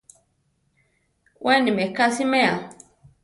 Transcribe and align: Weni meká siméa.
Weni 1.45 1.71
meká 1.77 2.05
siméa. 2.15 2.53